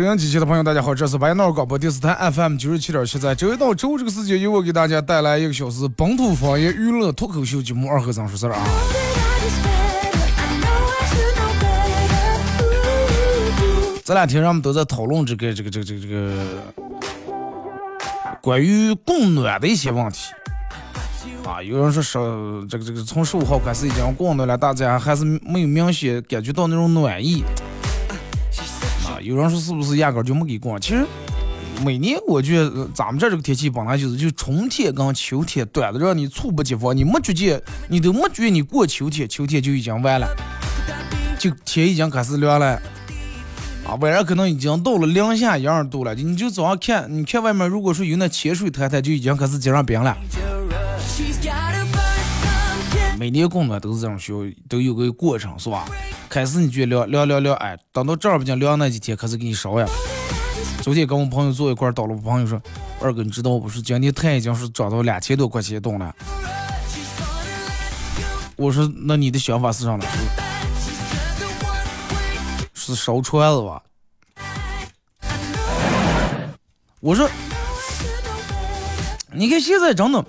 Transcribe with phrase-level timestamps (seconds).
[0.00, 8.62] 收音机前的朋友，大家好，这是白闹广播电视台 FM 九十七点七，在周一到周五这个时间，由我给大家带来一个小时本土方言娱乐脱口秀节目《二和尚说事儿》啊。
[14.02, 16.32] 这两天人们都在讨论这个这个这个这个这个
[18.40, 20.32] 关于供暖的一些问题
[21.44, 21.62] 啊。
[21.62, 22.18] 有人说十
[22.70, 27.44] 这个这个从十五号开始已经供暖了，大家还是没有明显感觉到那种暖意。
[29.20, 30.78] 有人说是不是压根就没给过？
[30.78, 31.04] 其实
[31.84, 40.28] 每年我觉得咱们这这个天气本来就是就春天跟秋天短的让你猝不及防，你没觉见，你都没觉得你过秋天，秋天就已经完了，
[41.38, 42.80] 就天已经开始凉了。
[43.86, 50.16] 啊，晚上可能已经到了零下一二度了，你就早上看，你看外面如果说有那潜水滩滩，就已经开始结上冰了。
[53.20, 55.84] 每年供暖都是这种需要，都有个过程，是吧？
[56.30, 59.86] 开始你觉得凉凉凉凉，哎，等到正儿八经凉那几天，开始给你烧呀。
[60.80, 62.58] 昨天跟我朋友坐一块儿，到了我朋友说
[62.98, 63.68] ：“二哥，你知道不？
[63.68, 66.16] 是今天碳已经是涨到两千多块钱一吨了。”
[68.56, 70.06] 我说：“那你的想法是啥呢？
[72.72, 73.82] 是烧穿了吧？”
[77.00, 77.28] 我说
[79.34, 80.24] ：“你看现在真的。”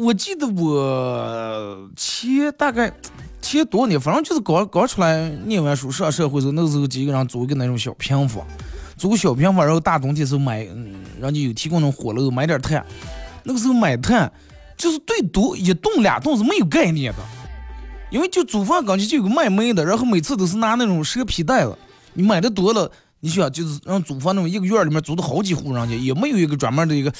[0.00, 2.90] 我记得我前大概
[3.42, 8.42] 前多年，反正就是刚刚出来念完书上社会时候，那个时候几个人租一个那种小平房，
[8.96, 12.82] 租个小平房，然后大冬天时候买，嗯人家有提供那种火炉，买点炭。
[13.42, 14.32] 那个时候买炭
[14.74, 17.18] 就是对多一栋两栋是没有概念的，
[18.10, 21.76] 因为就租房感觉就有个卖煤的，然后每次都是拿那种蛇皮袋子，
[22.14, 22.90] 你买的多了，
[23.20, 27.12] 你想就是让租房那种一个院里面租的好几户人家，也没有一个专门的一个。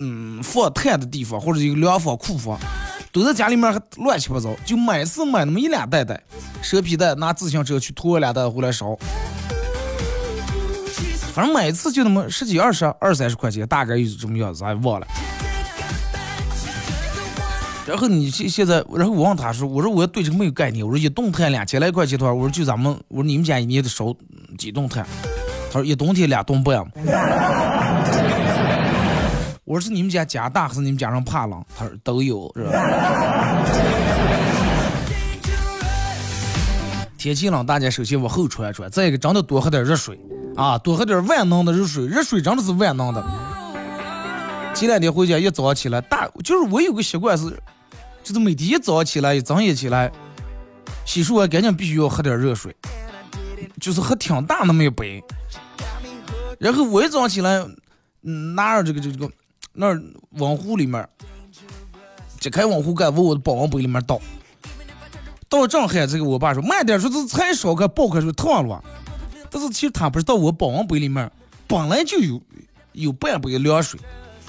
[0.00, 2.58] 嗯，放炭的地方或者一个凉房、库房，
[3.12, 6.22] 都在家里面还乱七八糟，就每次买那么一两袋袋
[6.62, 8.96] 蛇皮袋，拿自行车去拖两袋回来烧。
[11.34, 15.06] 反正每次就那么十几、二十、二三十块钱，大概就是这么样子，俺忘了。
[17.86, 24.14] 然后你现现在，然后我问他说：“我说我要对这个没有概念，我说一栋炭两千来块钱的话，我说就咱们，我说你们家一年得烧
[24.58, 25.06] 几栋炭？
[25.72, 26.84] 他说一冬天两栋半。”
[29.68, 31.62] 我说是你们家家大还是你们家人怕冷？
[31.76, 32.72] 他说都有，是吧？
[37.18, 38.90] 天气冷，大家首先往后穿穿。
[38.90, 40.18] 再一个，真的多喝点热水
[40.56, 43.22] 啊，多喝点万能的热水，热水真的是万能的。
[44.74, 47.50] 前两天回家一早上起来，大就是我有个习惯是，
[48.22, 50.10] 就是每天一早上起来一睁眼起来，
[51.04, 52.74] 洗漱完赶紧必须要喝点热水，
[53.78, 55.22] 就是喝挺大那么一杯。
[56.58, 57.62] 然后我一早上起来，
[58.22, 59.30] 拿着这个这个。
[59.80, 59.96] 那
[60.30, 61.08] 温壶里面，
[62.40, 64.20] 揭开温壶盖，往我的保温杯里面倒。
[65.48, 68.82] 倒正喊这个，我爸说慢点，说这才烧开，爆开水烫了。
[69.48, 71.30] 但是其实他不知道，我保温杯里面
[71.68, 72.42] 本来就有
[72.90, 74.00] 有半杯凉水，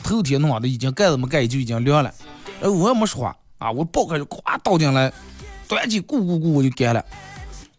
[0.01, 2.11] 头天弄的，已经盖子没盖就已经凉了。
[2.61, 5.13] 哎，我也没说话啊，我爆开就咵倒进来，
[5.67, 7.05] 端起咕咕咕我就干了。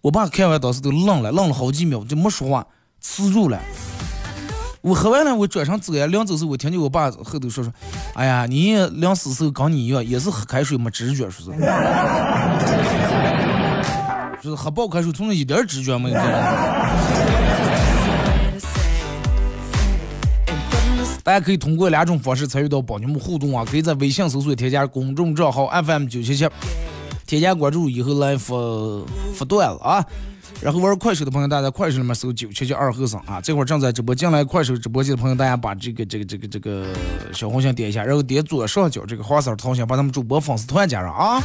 [0.00, 2.64] 我爸看完当时都愣了，愣了好几秒就没说话，
[3.00, 3.60] 吃住了。
[4.82, 7.70] 我喝完了，我转身走呀，临走时我听见我爸后头说说
[8.16, 11.60] ：“哎呀，你临死时候跟你一样，也是喝开水没知觉，说是，
[14.42, 16.16] 就是喝爆开水从那一点知觉没有。”
[21.22, 26.48] 大家可以通过两种方式参与到帮你们互动啊，可以在微信搜索添加公众账号 FM 九七七，
[27.26, 28.56] 添加关注以后来发
[29.34, 30.02] 发段子啊。
[30.62, 34.14] 然后玩快手的朋友，大家在快手里面搜九七七二和尚啊，这会儿正在直播。
[34.14, 36.86] 进来快手直播间的朋友，大家把这个这个这个这个
[37.32, 41.40] 小红心点一下，然后点左上角这个黄色头像，把咱们主播粉丝团加上啊。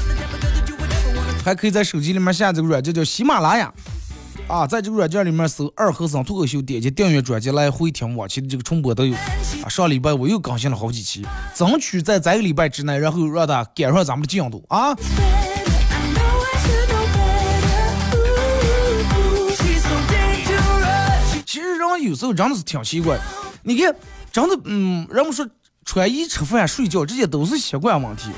[1.44, 3.72] 还可以在手机里面下这个软件叫喜马拉雅
[4.48, 9.16] 啊，在这个软件里面搜“二和尚脱口秀”，点击订阅专辑来回听往期的这个重播都有。
[9.16, 14.94] 啊，上礼拜我又更新了好几期，争取在这个礼拜之内，然后让他赶上咱们的进度啊。
[22.06, 23.18] 有时候真的是挺奇怪，
[23.64, 23.96] 你看，
[24.32, 25.48] 真的，嗯，人们说
[25.84, 28.30] 穿衣、吃饭、睡觉这些都是习惯问题。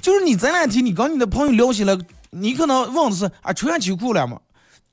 [0.00, 1.96] 就是你这两天你跟你的朋友聊起来，
[2.30, 4.38] 你可能问的是啊穿秋裤了吗？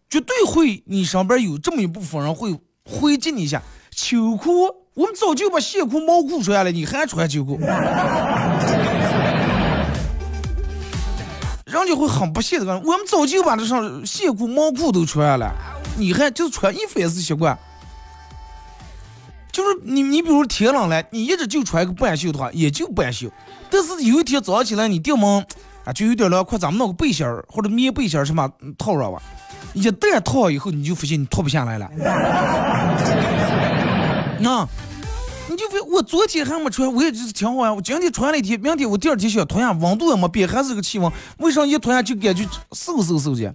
[0.09, 3.61] 绝对会，你上边有这么一部分人会回敬你一下。
[3.93, 7.59] 秋裤，我们早就把线裤、毛裤穿了，你还穿秋裤？
[11.65, 15.53] 人家会很不屑的讲，我们早就把这上线裤、毛裤都穿了，
[15.97, 17.57] 你还就是穿衣服也是习惯。
[19.51, 23.29] 就是你，你比如天冷了，你一直就穿个半袖的话，也就半袖。
[23.69, 25.45] 但是有一天早上起来，你掉门
[25.83, 29.21] 啊，就有点凉快，咱们弄个背心儿或者棉背心儿什么套上吧。
[29.73, 31.89] 一旦套上以后，你就发现你脱不下来了。
[34.39, 34.67] 那，
[35.49, 37.73] 你就发我昨天还没穿，我也就是挺好呀。
[37.73, 43.53] 我今天穿了一天，明天我第二天想脱下，温度也没变，还是这个气温，为啥一脱下就感觉嗖嗖嗖的？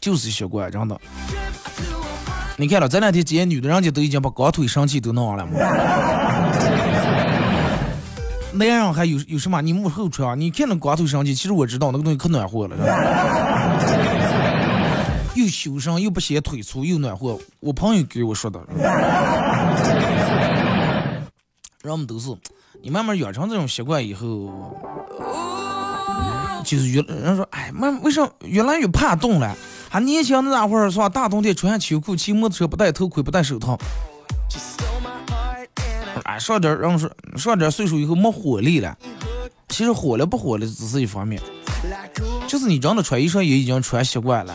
[0.00, 1.00] 就是习惯，真的。
[2.60, 5.52] 你看了这两天这些女的，人家都已经把光腿神器都弄上了嘛。
[8.52, 9.62] 男人还有有什么？
[9.62, 10.38] 你幕后穿？
[10.40, 12.90] 你看那光腿神器，其实我知道那个东西可暖和了，是吧？
[15.38, 17.38] 又修身又不显腿粗又暖和。
[17.60, 18.58] 我朋友给我说的。
[21.84, 22.36] 人们都是，
[22.82, 24.76] 你慢慢养成这种习惯以后，
[26.64, 29.56] 就是越人说，哎，慢为什么越来越怕冻了？
[29.90, 31.08] 还年轻那会儿是吧？
[31.08, 33.78] 大冬天穿秋裤，骑摩托车不戴头盔不戴手套。
[36.24, 38.96] 哎，上点人说上点岁数以后没活力了。
[39.68, 41.40] 其实火了不火了只是一方面，
[42.46, 44.54] 就是你真的穿衣裳也已经穿习惯了。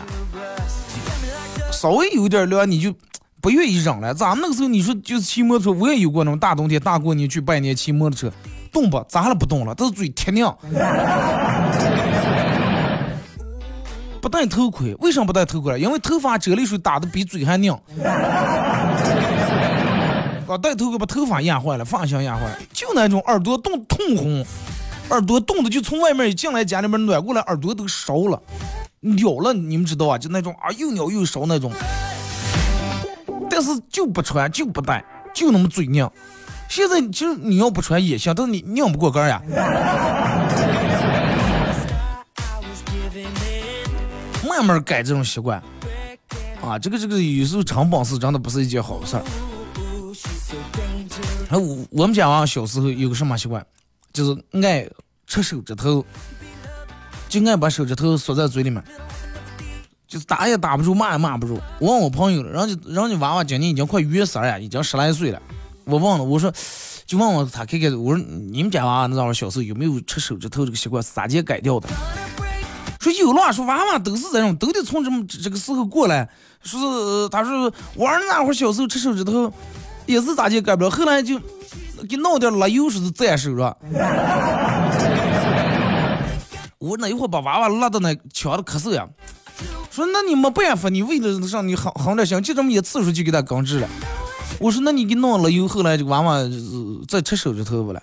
[1.72, 2.94] 稍微有点凉你就
[3.40, 4.14] 不愿意扔了。
[4.14, 8.32] 咱们那个时候你说就是骑摩托车，我也有过那种大冬天大过年去拜年骑摩托车，
[8.72, 9.04] 冻不？
[9.08, 9.74] 咋了不冻了？
[9.74, 10.46] 都是嘴贴硬。
[14.24, 15.78] 不戴头盔，为什么不戴头盔？
[15.78, 17.70] 因为头发啫喱水打的比嘴还硬。
[20.48, 24.42] 啊， 戴头盔把头发压坏了，发型压坏了，就那种耳朵冻通红，
[25.10, 28.40] 耳朵冻的就从外面一进来家里面暖过来，耳朵都烧了，
[29.18, 30.16] 咬了，你们知道啊？
[30.16, 31.70] 就那种啊，又咬又烧那种。
[33.50, 35.04] 但是就不穿，就不戴，
[35.34, 36.08] 就那么嘴硬。
[36.70, 39.42] 现在其实你要不穿也行，但是你拧不过杆呀。
[44.64, 45.62] 慢慢改这种习惯，
[46.62, 49.22] 啊，这个这个有时候长本事真的不是一件好事儿。
[51.50, 53.64] 我我们家娃小时候有个什么习惯，
[54.10, 54.88] 就是爱
[55.26, 56.02] 吃手指头，
[57.28, 58.82] 就爱把手指头缩在嘴里面，
[60.08, 61.60] 就是打也打不住，骂也骂不住。
[61.78, 65.40] 我问我朋友，人家人家娃娃今年已经快月三呀，已经十来岁了。
[65.84, 66.50] 我问了，我说
[67.04, 71.86] 就问问他看看，我说你们家娃娃那会儿小时候有没有吃手指头这个习惯，是咋介改掉的？
[73.04, 76.26] 说有乱，说娃娃都是这种，都得从这么这个时候过来。
[76.62, 79.52] 说是他说我儿子那会儿小时候吃手指头，
[80.06, 81.38] 也是咋就改不了，后来就
[82.08, 83.76] 给弄点辣油，说是蘸手了。
[86.78, 89.06] 我那一会儿把娃娃拉到那抢的咳嗽呀。
[89.90, 93.88] 说那你没办法，你为了让你好好点行，就这么一次数就给他根治了。
[94.58, 96.38] 我说那你给弄了油，后来这个娃娃
[97.06, 98.02] 再吃手指头不了。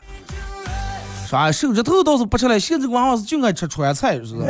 [1.31, 4.47] 啥手指头倒是不吃了，现在娃是就爱吃川菜，是不是？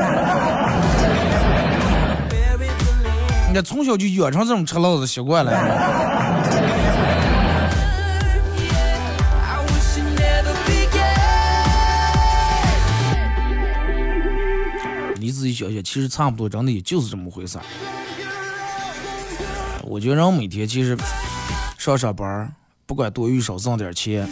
[3.48, 5.52] 你看从小就养成这种吃辣的习惯了。
[15.20, 17.60] 你自己想想，其实差不多，真的也就是这么回事。
[19.84, 20.98] 我觉得人每天其实
[21.78, 22.52] 上上班，
[22.88, 24.28] 不管多与少，挣点钱。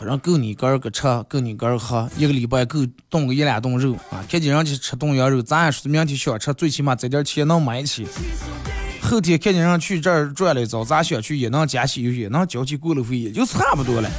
[0.00, 2.78] 反正够你哥儿个吃，够你哥儿喝，一个礼拜够
[3.10, 4.24] 炖个一两顿肉啊！
[4.30, 8.08] 看见人家吃炖羊肉，咱也说明天想吃，最起码这点钱能买起。
[9.02, 14.10] 后天看见人去这儿转了一遭，咱想去也能加起油，也能交起过路费，也就差不多了。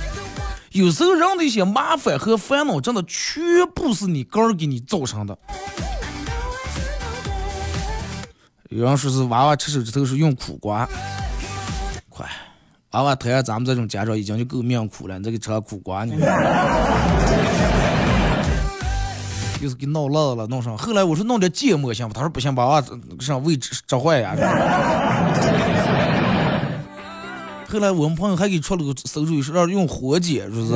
[0.72, 3.42] 有时候人的一些麻烦和烦恼，真的全
[3.74, 5.36] 部是你哥儿给你造成的。
[8.70, 10.88] 有人说是娃娃吃手指头是用苦瓜，
[12.92, 16.14] 娃娃疼，咱们这种家长已经就够命苦了，你这个吃苦瓜呢？
[19.62, 20.78] 又是给闹烂了，弄上。
[20.78, 22.14] 后来我说弄点芥末行不？
[22.14, 22.84] 他说不行，把娃
[23.20, 23.56] 上胃
[23.88, 24.36] 折坏呀。
[27.70, 30.74] 后来我们朋友还给出了个馊主意，说让用火碱，是不是？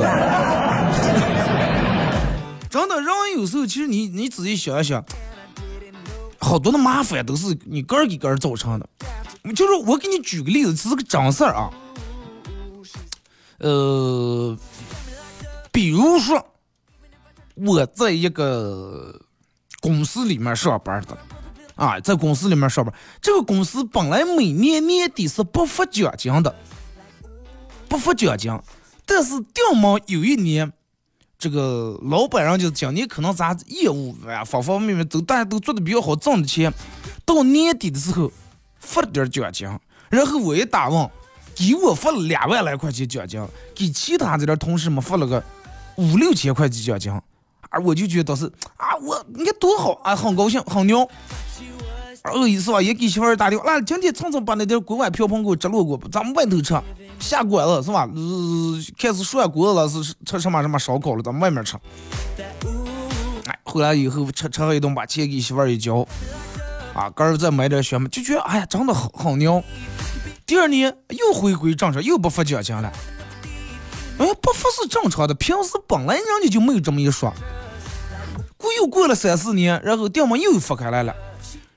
[2.70, 3.06] 真的，人
[3.36, 5.04] 有时候其实你你仔细想一想，
[6.38, 8.88] 好多的麻烦都是你个儿给个儿造成的。
[9.54, 11.68] 就是我给你举个例子，这是个真事儿啊。
[13.58, 14.56] 呃，
[15.72, 16.46] 比如说
[17.54, 19.20] 我在一个
[19.80, 21.16] 公司里面上班的，
[21.74, 26.54] 啊，在公司里面上班，这个公司本来每年年底是不发奖金的，
[27.88, 28.58] 不发奖金，
[29.04, 30.72] 但是顶毛有一年。
[31.38, 36.72] 这个老板人就今年可能咱业务啊方方面面都大家都做的比较好，挣的钱，
[37.26, 38.32] 到年底的时候
[38.78, 39.68] 发了点奖金，
[40.08, 41.10] 然后我一打问，
[41.56, 43.44] 给我发了两万来块钱奖金，
[43.74, 45.42] 给其他这点同事们发了个
[45.96, 48.44] 五六千块钱奖金，啊，我就觉得是
[48.76, 51.08] 啊，我你看多好啊，很高兴，很牛。
[52.22, 56.74] 二意思吧，也给媳妇儿打电话，那今天蹭蹭把那点锅碗瓢盆给我折落过，咱们外头吃。
[57.20, 58.06] 下锅了是吧？
[58.98, 61.76] 开始涮锅子了，是吃什么什么烧烤了，咱们外面吃。
[63.46, 66.04] 哎，回来以后吃吃了一顿，把钱给媳妇儿一交，
[66.94, 69.62] 啊，哥儿再买点什么，就觉得哎呀，真的好好牛。
[70.46, 72.92] 第二年又回归正常，又不发奖金了。
[74.18, 77.34] 哎，不发是正常的，平时本来人家就没有这么一说。
[78.56, 81.14] 过又过了三四年，然后店嘛又发开来了，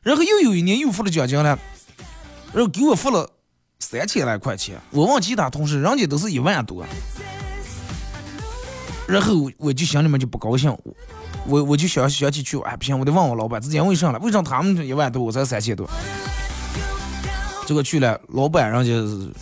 [0.04, 1.58] 然后又有一年又发了奖金了，
[2.54, 3.30] 然后给我发了。
[3.82, 6.86] 三千来块钱，我问其他同事，人家都是一万多。
[9.08, 10.78] 然后我就心里面就不高兴，
[11.48, 14.20] 我我就想想起去，哎不行，我得问我老板，之前为啥了？
[14.20, 15.90] 为啥他们一万多，我才三千多？
[17.70, 18.92] 结果去了，老板人家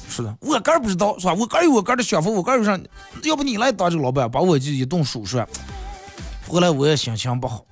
[0.10, 1.34] 说的，我个儿不知道是吧？
[1.34, 2.78] 我个儿有我个儿的想法，我个儿有啥？
[3.24, 5.48] 要不你来当这个老板，把我就一顿数说。
[6.46, 7.64] 后来我也心情不好，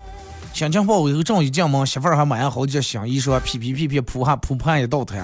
[0.54, 5.22] 心情不好以后，正一进门，媳妇儿还买了好几新衣裳，噼噼噼噼铺哈铺盘一道台。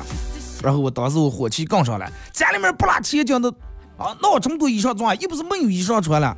[0.62, 3.50] 然后我当时我火气更上来，家里面不拉钱讲的
[3.98, 6.36] 啊，闹这么多衣裳装，又不是没有衣裳穿了。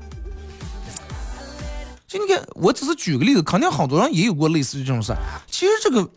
[2.08, 5.12] 就你看，我只是举个例子，肯定很多人也有过类似的这种事。
[5.50, 6.08] 其实这个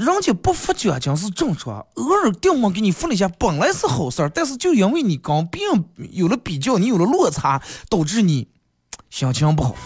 [0.00, 8.48] 人家不发奖金是正常，偶尔掉毛给你发了一下，本来是好事儿，但是就因为你跟别人有了比较，你有了落差，导致你
[9.10, 9.76] 心情不好。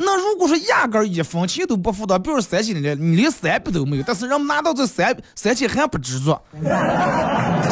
[0.00, 6.32] 那如果说压根儿一分钱都不付的，比如三千的，你连三百都没有，但是人们拿到这三三千还不知足，
[6.68, 7.64] 啊，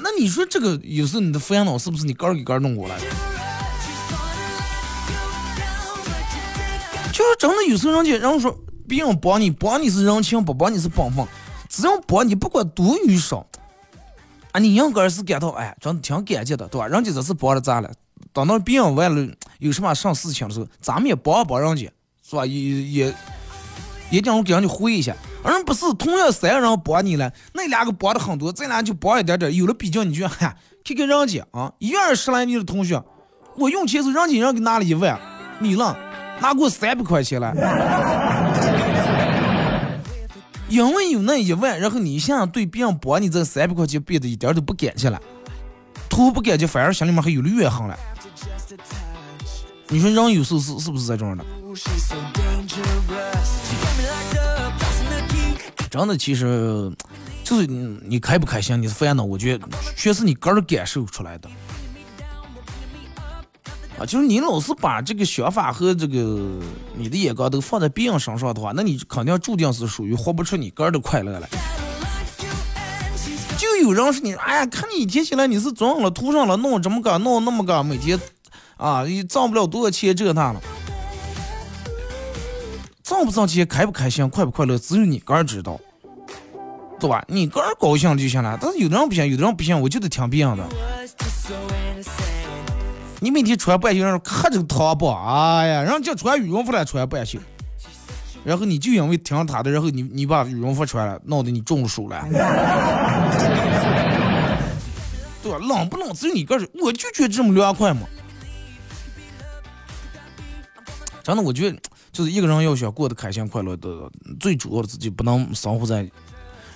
[0.00, 3.04] 那你说这个有时候你的烦恼是不是你个儿给个儿弄过来的？
[7.12, 8.56] 就是真的有时候人家人说
[8.88, 11.26] 别人帮你帮你是人情，不帮你是本分，
[11.68, 13.46] 只要帮你不管多与少，
[14.52, 16.86] 啊，你应该是感到哎，真的挺感激的，对吧？
[16.86, 17.90] 人家这是帮了咱了。
[18.32, 21.90] 等到别人完了有什么上事情的时候，咱们也帮帮人家，
[22.28, 22.44] 是吧？
[22.44, 23.14] 也也
[24.10, 33.02] 也讲给人家回一下，而不是同样三个人帮你了，那两个帮的很多，这俩就帮一点点，有了比较你就看看看人家啊，一二十来年的同学，
[33.56, 35.18] 我用钱时人家人给拿了一万，
[35.60, 35.96] 你呢
[36.40, 37.52] 拿过三百块钱了，
[40.68, 45.20] 因为有那一万，然后你现在对别人帮你这三百块钱变得一点都不感激了，
[46.08, 47.96] 图不感激，反而心里面还有了怨恨了。
[49.88, 51.44] 你说人有时候是是不是这种的？
[55.90, 56.90] 真的，其实
[57.44, 61.48] 就是你开不开心，你是烦恼，我觉得全是你个人感受出来的。
[63.98, 66.18] 啊，就是你老是把这个想法和这个
[66.96, 71.48] 你的眼光都放在别人身上的话，那你肯定注定是属于活不出你个人的快乐来。
[73.56, 78.18] 就有人说你，哎呀，看你一天起来你是装了、涂上了、弄这么个、弄那么个，每天。
[78.76, 80.60] 啊，你挣不了多少钱，这那了，
[83.04, 85.80] 挣不挣钱，开不开心，快不快乐，只有你个人知道，
[86.98, 87.24] 对吧？
[87.28, 88.58] 你个人高兴就行了。
[88.60, 90.64] 但是有的人不行，有的人不行，我就得听别人的。
[93.24, 97.38] 你每天穿半袖，让人看这个淘宝，哎呀，人家穿羽绒服来穿半袖，
[98.44, 102.22] 然后你就因为听他的，然后你你把羽绒服穿了，闹得你中暑了，
[105.42, 105.56] 对吧？
[105.58, 108.02] 冷不冷，只有你个人，我就觉得这么凉快嘛。
[111.22, 111.78] 真的，我觉得
[112.12, 113.88] 就是一个人要想过得开心快乐的，
[114.38, 116.06] 最主要的自己不能生活在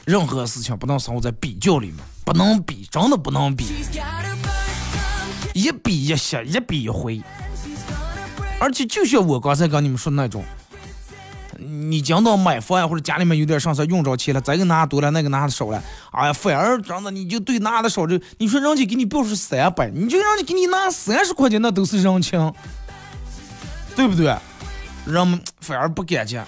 [0.07, 3.67] 任何事情，不能生活在比较里面，不能比，真的不能比，
[5.59, 7.21] 一笔一写，一笔一回。
[8.61, 10.45] 而且就像我刚才跟你们说的那种，
[11.59, 22.53] 你讲到买房呀，或者家里面有点啥事用着钱了，这个拿多了，那个拿的少了，哎呀，反而真的你就对拿的少就，你说人家给你表示三百，你就人家给你拿三十块钱，那都是人情。
[23.97, 24.33] 对不对？
[25.07, 26.39] 人们反而不感激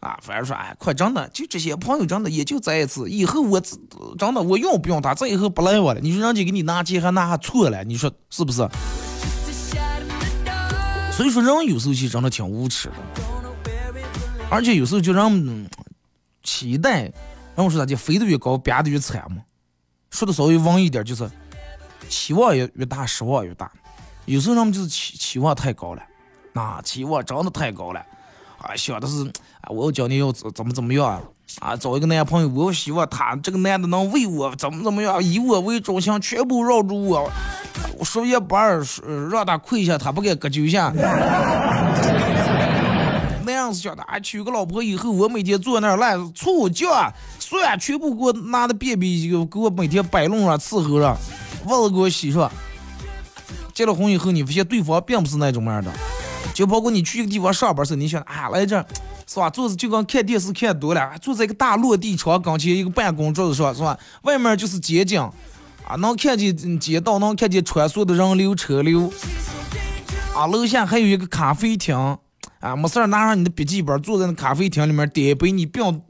[0.00, 6.00] 啊，反而说哎，快真的，就这些朋友真的也就在一次，以后我真的我用不用他，再以后不来我了。
[6.00, 8.66] 你说人家给你拿钱还拿还错了，你说是不是？
[11.12, 12.94] 所以说人有时候其实真的挺无耻的
[14.48, 15.30] 而且有时候就让
[16.42, 17.12] 期待，
[17.54, 19.42] 让我说咋就飞得越高，憋得越惨嘛。
[20.10, 21.30] 说的稍微文一点，就是
[22.08, 23.70] 期望越越大，失望越大。
[24.24, 26.02] 有时候人们就是期期望太高了，
[26.54, 28.02] 那期望真的太高了。
[28.62, 29.24] 啊，想的是
[29.62, 31.20] 啊，我要教你要怎怎么怎么样啊，
[31.60, 37.30] 啊找一个男朋友，我要希望他这个男的能为我怎么怎么样，以我为中心，全部绕住我，
[37.98, 38.82] 我说一不二，
[39.30, 40.92] 让他跪下，他不敢割韭下。
[43.44, 51.16] 那样子想的，啊，娶个老婆以后，我每天坐那儿来醋酱蒜，全部给我拿的便便，给我每天摆弄上伺候着，
[51.64, 52.50] 袜子给我洗上。
[53.72, 55.90] 结了婚以后，你发现对方并不是那种样的。
[56.52, 58.76] 就包括你去一个地方上班时候，你想啊来这，
[59.26, 59.48] 是吧？
[59.48, 63.98] 坐着就跟看电视看多了，坐在一个大落地窗跟前一个办公桌子上，是吧？
[64.22, 65.20] 外面就是街景，
[65.86, 69.10] 啊，能看见街道，能看见穿梭的人流车流，
[70.34, 71.96] 啊，楼下还有一个咖啡厅，
[72.58, 76.02] 啊，没事拿上你的笔记本，坐在那咖啡厅里面点一杯你并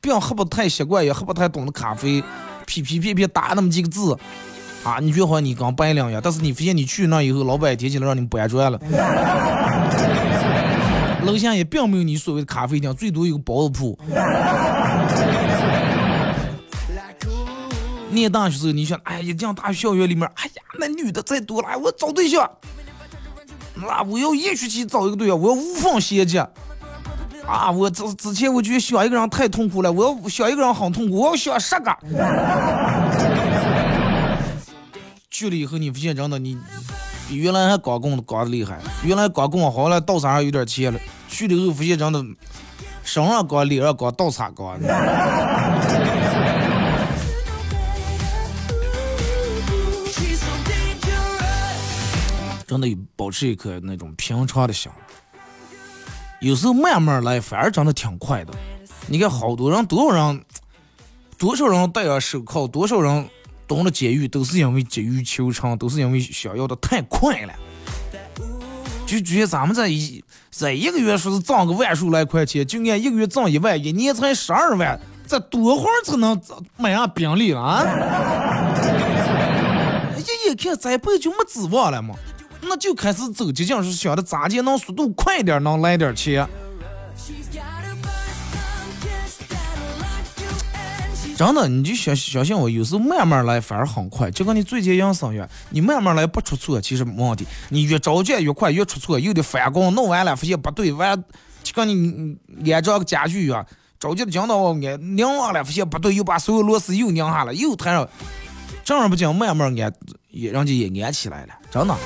[0.00, 2.22] 并喝不太习惯也喝不太懂的咖啡，
[2.66, 4.16] 噼噼噼噼打那么几个字。
[4.82, 8.78] 啊，你觉得好像你刚白领一样，但是你发现你去那以后，老板提起来让你搬砖了。
[11.24, 13.98] 楼下也并没有你所谓的咖啡厅，最多有个包子铺。
[18.10, 22.48] 念大学时候，你想，哎呀，这样大学校园里面，哎呀，那女的再多了，我找对象，
[23.74, 26.46] 那我要一学期找一个对象，我要无缝衔接。
[27.46, 31.96] 啊，我之之前我觉得想一个人太痛苦了，我要想一个人很痛苦，我要想十个。
[35.30, 36.56] 去了以后，你发现真的你
[37.28, 38.78] 比原来还光棍光的厉害。
[39.02, 41.00] 原来光棍好了，倒上还有点钱了。
[41.28, 42.22] 去了以后，发现真的
[43.02, 44.78] 身上光，脸上光，倒插光。
[52.66, 54.90] 真的保持一颗那种平常的心。
[56.40, 58.52] 有时候慢慢来，反而真的挺快的。
[59.06, 60.44] 你看，好多人，多少人，
[61.38, 63.28] 多少人戴上手铐，多少人。
[63.66, 67.52] 蹲了监狱都是因为急于求成，都是因为想要的太快了。
[69.06, 76.40] 就觉得咱们这一这一个月说是挣个万数来块钱，就按一个月挣一万，一年才十二万，这多会儿才能
[76.76, 77.84] 买上宾利了啊？
[80.16, 82.14] 一眼看这辈子就没指望了嘛，
[82.62, 86.48] 那就开始走捷径，是想着咋地能速度快点，能来点钱。
[91.36, 97.44] 真的，你就相相信我，有时候慢慢来反而很快，就跟你最近养生一样，你慢慢来不出错，其实没问题。
[97.70, 101.20] 你越着急越快，越出错，又得返工，弄完了发现不对，完
[101.64, 103.66] 就跟你安装个家具一样，
[103.98, 108.08] 着急的讲到我安拧完了，发现不对，又把所有螺丝又拧下了，又抬上，
[108.84, 109.92] 正儿不经慢慢安，
[110.30, 111.96] 也人家也安起来了，真的。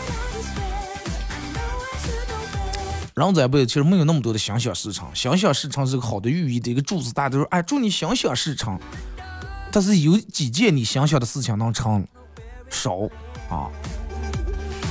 [3.15, 8.79] 人这辈子其实没有那么多的心想事成，心想事成是个好的寓意的一个柱子，大家都说，哎，祝你心想事成。
[9.71, 12.07] 但是有几件你想想的事情能成，
[12.71, 12.97] 少
[13.51, 13.71] 啊。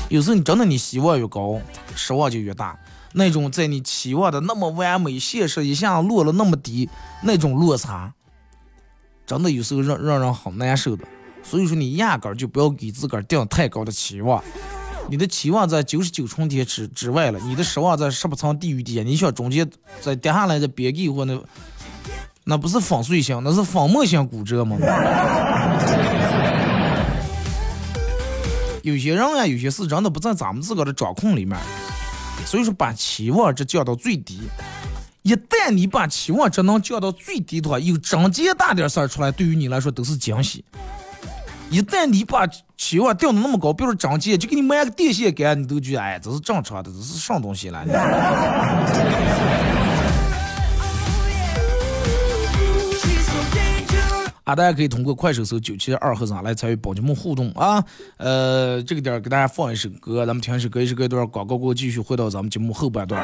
[0.09, 1.59] 有时候你真的你希望越高，
[1.95, 2.77] 失望就越大。
[3.13, 6.87] 那种在你期望的那么完美，现实一下落了那么低，
[7.23, 8.13] 那种落差，
[9.25, 11.03] 真的有时候让让人很难受的。
[11.43, 14.43] 所以说你压根儿就不要给自个儿定太高的期望。
[15.09, 19.03] 你的期望在九十九重天之之外了，你的失望在十八层地狱底下。
[19.03, 19.69] 你想中间
[20.01, 21.41] 再跌下来的别给或那。
[22.49, 24.77] 那不是粉碎性，那是粉末性骨折吗？
[28.83, 31.57] 有些人呀，有些事真的不在咱们自个的掌控里面，
[32.45, 34.39] 所以说把期望值降到最低。
[35.23, 40.63] 一旦你把期望值能降到最低的话，有整件大点事儿出来，对于你来说都是惊喜。
[41.69, 47.83] 一旦你把期望调的那么高，比如说整件就给你买个电线杆，你都觉得哎，这是正常的，这是什么东西来
[54.47, 57.83] 啊，大家可以通过快手搜九七二和尚来参与宝节目互动啊。
[58.15, 63.21] 呃，这个点儿给大家放一首歌，咱们听一首歌，一首歌一段广告过后，继续回到咱们节目后半段。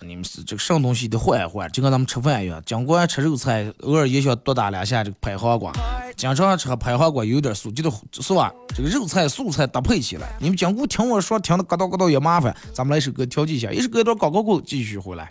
[0.00, 5.70] 你们是这个什么东西得换一换，就跟咱们吃饭一样，尽管吃肉菜，偶尔也想多打两下这个拍黄瓜。
[6.16, 8.50] 经常吃拍黄瓜有点素，记得是吧？
[8.74, 12.56] 这个肉菜素菜搭配起来，你们讲过听我说，听的咯叨咯叨也麻烦。
[12.72, 15.30] 咱们来一首歌调剂一下，一首歌一段广告过后，继续回来。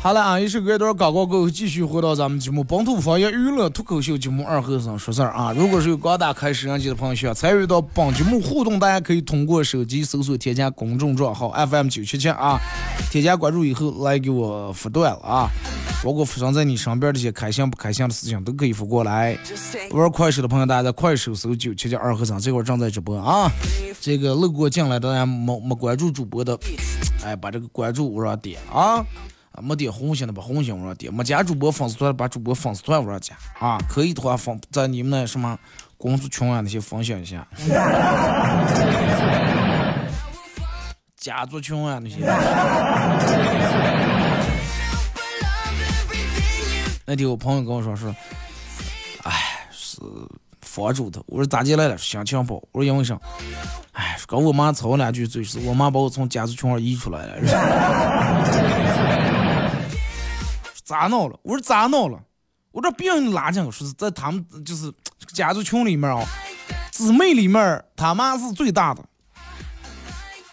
[0.00, 5.52] 好了啊，一首歌一段广告过后，继续回到咱们节目《本土方言娱乐脱口秀》节目二和尚说事儿啊。
[5.52, 12.60] 如果是有刚打开摄像机的朋友需要参与到本节目互动，大家可以通过手机搜索添加公众账号 FM 九七七啊，
[13.10, 15.50] 添加关注以后来给我发段了啊。
[16.04, 19.36] 包括发生在你身边这些开心不开心的事情都可以发过来。
[19.90, 23.50] 玩快手的朋友，大家在快手搜九七七二和尚，这会儿正在直播啊。
[24.00, 26.56] 这个路过进来的大家没没关注主播的，
[27.24, 29.04] 哎，把这个关注往上点啊。
[29.62, 35.58] 没点红心的把红心往上点，没加主播粉丝团把主播粉丝团往上加啊，可以的话分在你们那什么
[35.96, 37.46] 工作群啊那些分享一下，
[41.16, 42.16] 家族群啊那些。
[47.04, 48.14] 那天我朋友跟我说说，
[49.22, 49.32] 哎，
[49.70, 49.98] 是
[50.60, 51.96] 房主的，我说咋进来了？
[51.96, 53.18] 心情不，我说因为啥？
[53.92, 57.34] 哎，跟我妈吵两句嘴，是我妈把我从家族群上移出来了。
[60.88, 61.38] 咋闹了？
[61.42, 62.18] 我说咋闹了？
[62.72, 64.90] 我这别人拉进去，说是在他们就是
[65.34, 66.24] 家族群里面啊，
[66.90, 69.04] 姊妹里面他妈是最大的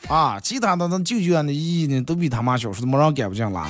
[0.10, 3.70] 啊，其他的那舅舅啊、那姨姨呢都比他妈小，说没让赶不进拉。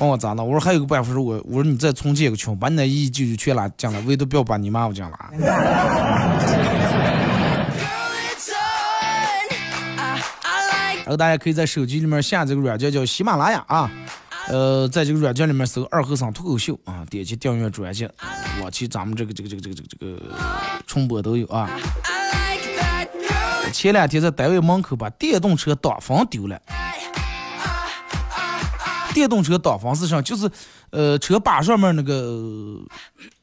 [0.00, 0.42] 问我咋闹？
[0.42, 5.30] 我说还有个办法，说我我说你再重建个群，把你那姨姨舅舅全拉进来，唯独不要把你妈我进拉。
[11.04, 13.88] 然后大家可以在手机里面下这个软件叫喜马拉雅啊。
[14.48, 18.08] 呃，在这个软件里面搜“二和尚脱口秀”啊，点击订阅专辑，
[18.60, 20.36] 往期咱们这个这个这个这个这个这个
[20.86, 21.70] 重播都有啊。
[23.72, 26.60] 前两天在单位门口把电动车挡风丢了。
[29.14, 30.20] 电动车挡风是啥？
[30.20, 30.50] 就是
[30.90, 32.80] 呃车把上面那个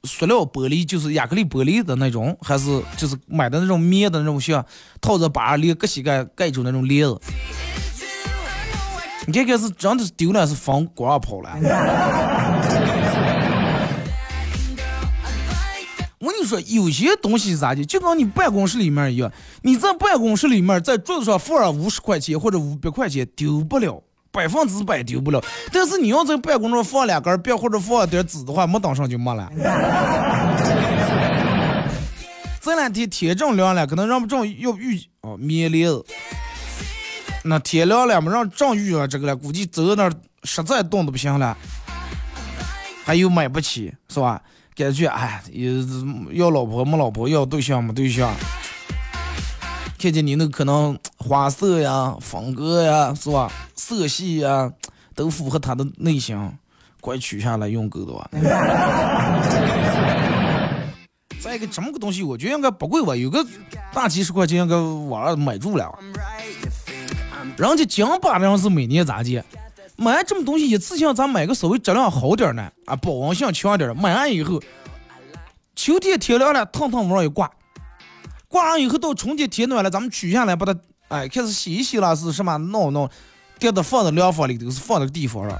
[0.03, 4.63] 塑料玻璃，就是亚克力玻璃的那种，还是就是买的那种棉的那种像
[4.99, 7.19] 套着把连隔膝盖盖住那种帘子。
[9.27, 11.51] 你看看是真的是丢了，是风刮跑了。
[16.19, 19.31] 我跟你说，有些东西是咋的，就跟你办公室里面一样，
[19.63, 25.43] 你在办公室里面在桌子上放上五十块钱或者五百块钱丢不了，百分之百丢不了。
[25.71, 29.51] 但是你要在办公桌放两根笔或者放点纸的话，没当上就没了。
[32.61, 36.05] 这两天天正凉了，可能让不正要遇哦棉帘子。
[37.43, 41.57] 那天凉了嘛，让正遇上这个了，估计走到那儿实在冻的不行了，
[43.03, 44.41] 还有买不起是吧？
[44.75, 45.43] 感觉哎，
[46.31, 48.33] 要老婆没老婆，要对象没对象，
[49.99, 53.51] 看见你那可能花色呀、风格呀，是吧？
[53.75, 54.71] 色系呀，
[55.13, 56.37] 都符合他的内心，
[56.99, 58.29] 快取下来用够的吧。
[61.41, 63.45] 再一个这么个东西，我觉得应该不贵吧，有个
[63.93, 64.75] 大几十块钱应该
[65.09, 65.91] 网上买住了。
[67.61, 69.39] 人家金巴人是每年咋地？
[69.95, 73.95] 买这么东西一次性，咱买个稍微质量好点的啊，保温性强点。
[73.95, 74.59] 买完以后，
[75.75, 77.51] 秋天天凉了，烫烫往上一挂，
[78.47, 80.75] 挂上以后到春天天暖了，咱们取下来把它
[81.09, 83.07] 哎开始洗一洗了，是什么弄弄，
[83.59, 85.55] 垫到放在凉房里头，是放那个地方上，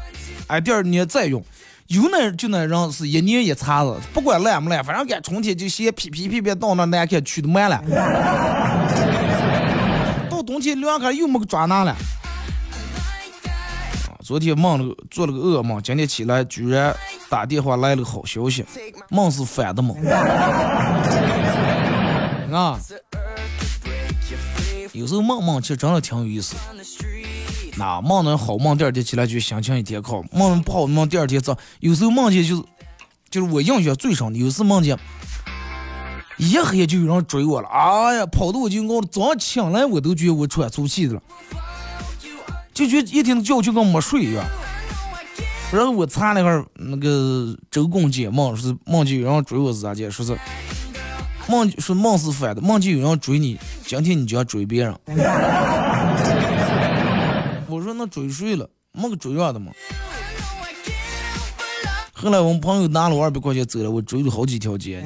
[0.47, 1.43] 哎第二年再用。
[1.85, 7.83] 有那就那人是一年一茬子，不管烂不烂，反正赶春天就先噼噼噼噼到那难看，取的慢了。
[10.41, 11.95] 冬天凉开又没个抓拿了。
[14.23, 16.95] 昨天梦了做了个噩梦，今天起来居然
[17.29, 18.63] 打电话来了个好消息，
[19.09, 19.97] 梦是反的梦。
[22.51, 22.79] 啊，
[24.93, 26.55] 有时候梦梦其实真的挺有意思。
[27.77, 31.57] 那梦能好梦，第二天起来就心情一天好；梦不好梦，第二天早。
[31.79, 32.63] 有时候梦见就是，
[33.29, 34.97] 就是我印象最深的，有时梦见
[36.41, 41.21] 一黑就有人追我了，哎呀，跑的我就我早上醒来我都觉得我喘粗气的了，
[42.73, 44.43] 就觉得一天觉就跟没睡一样。
[45.71, 50.09] 然后我查那会儿那个周公解梦，是梦见有人追我是咋的？
[50.09, 50.35] 说是
[51.47, 54.95] 梦说梦是反的，梦见有人追你，今天你就要追别人。
[57.67, 58.67] 我说那追谁了？
[58.93, 59.71] 没个追样的嘛。
[62.13, 65.03] 后来我们朋友拿了我二百块钱走了，我追了好几条街。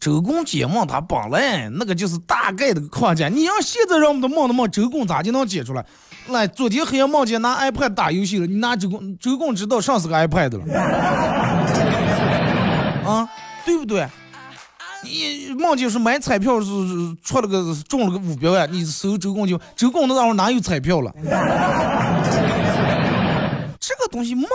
[0.00, 3.28] 周公解梦，他本来那个就是大概的框架。
[3.28, 5.84] 你要现在让我们的梦的梦，周公咋就能解出来？
[6.28, 10.64] 来，昨天黑夜梦见拿 iPad 打游戏了，你拿周公周公知道上是个 iPad 了，
[13.10, 13.28] 啊，
[13.64, 14.06] 对不对？
[15.02, 16.66] 你梦见是买彩票是
[17.22, 21.12] 出了个中了个五百万，你搜周公就周公那会哪有彩票了？
[23.80, 24.48] 这个东西梦。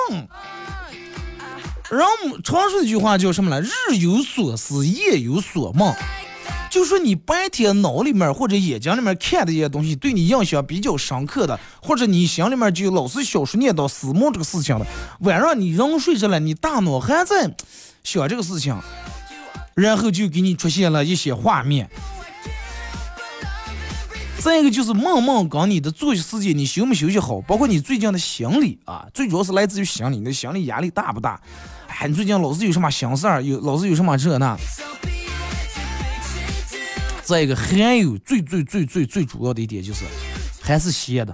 [1.93, 2.03] 人
[2.43, 3.60] 常说一句话叫什么来？
[3.60, 5.93] 日有所思，夜有所梦。
[6.71, 14.88] 就说你白天脑里面或者眼睛里面看的一些东西，对你印象比较深刻的，或者你心里面就老是小时念叨思梦这个事情的，
[15.19, 17.53] 晚上你人睡着了，你大脑还在
[18.03, 18.75] 想这个事情，
[19.75, 21.88] 然后就给你出现了一些画面。
[24.39, 31.39] 再一个就是梦梦跟你的作息时间，你休没休息好，包括你最近的心理啊，最主要是来自于心理，你的心理压力大不大？
[31.99, 34.58] 哎，你最近老是有什么心事儿，有老是有什么这那？
[37.23, 40.03] 再一个还有最最最最最主要的一点就是，
[40.62, 41.34] 还是歇的。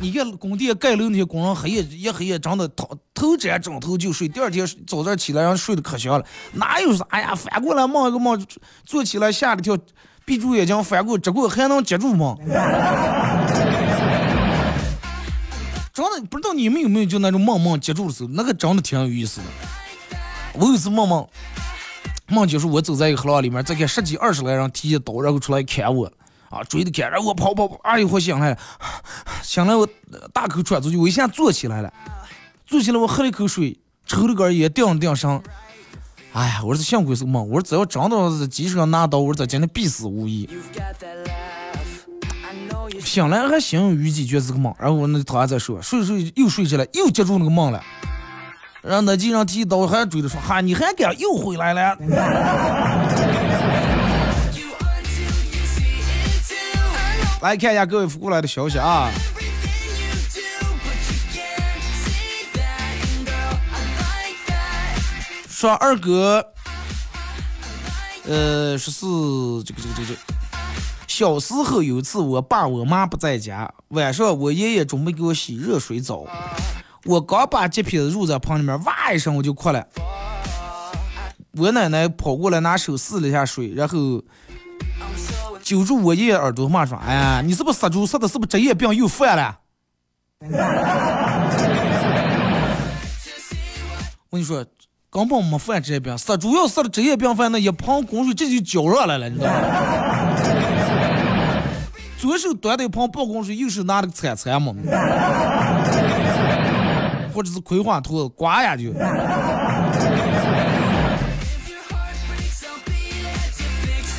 [0.00, 8.42] 你看工地盖楼那些工人，黑夜一黑夜，真的头头枕枕头就睡，第二天早上起来让睡得可香了，哪有说哎呀反过来梦一个梦，
[8.86, 9.76] 坐起来吓了一跳。
[10.24, 12.36] 闭住眼睛，翻过这过还能接住吗？
[15.98, 19.46] 真的不知道你们有没有就那种梦梦接住的时候，那个真的挺有意思的。
[20.52, 21.26] 我有一次梦梦
[22.28, 26.06] 梦就是我走在一个河浪里面，再看十几二十来人提着刀，然后出来砍我，
[26.50, 28.58] 啊追着砍，然后我跑跑跑，哎一会醒来了，
[29.42, 29.88] 醒来我
[30.32, 31.92] 大口喘出去，我一下坐起来了，
[32.64, 35.42] 坐起来我喝了一口水，抽了根烟，定了顶上。
[36.32, 40.48] 哎呀，我说幸亏是梦，我说只要真到是机上拿刀，我说这今天必死无疑。
[43.08, 47.82] 醒来还心有余悸，觉得是个梦，然后我那躺下再说，睡睡又睡起来，又接住那个梦了。
[48.82, 51.96] 然后那机上提刀还追着说：“哈，你还敢又回来了？”
[57.40, 59.10] 来看一下各位发过来的消息啊。
[65.48, 66.44] 说二哥，
[68.28, 69.00] 呃，说是
[69.64, 70.20] 这个这个这个，
[71.18, 76.24] 小时候有一次我爸我妈不在家，晚上我爷爷准备给我洗热水澡，
[77.06, 79.84] 我刚把洁癖子入在盆里面，哇一声我就哭了。
[81.56, 84.22] 我奶奶跑过来拿手试了一下水，然后
[85.60, 88.28] 揪住我爷爷耳朵骂说：“哎呀，你是不是杀猪杀的？
[88.28, 89.58] 是不是职业病又犯了？”
[94.30, 94.64] 我跟你说。
[95.10, 100.37] 根本没犯职业病，杀猪要杀了职业病犯那一盆滚水，这就浇上来了，你知道吗？
[102.18, 104.74] 左手端的一盆爆滚水，右手拿了个铲铲嘛，
[107.32, 108.92] 或者是葵花图刮呀就。